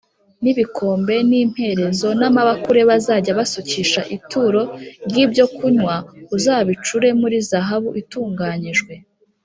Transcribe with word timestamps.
N 0.43 0.45
ibikombe 0.51 1.15
n 1.29 1.31
imperezo 1.43 2.07
n 2.19 2.21
amabakure 2.29 2.81
bazajya 2.89 3.37
basukisha 3.39 4.01
ituro 4.15 4.61
ry 5.09 5.17
ibyokunywa 5.23 5.95
uzabicure 6.35 7.07
muri 7.21 7.37
zahabu 7.49 7.89
itunganyijwe 8.03 8.93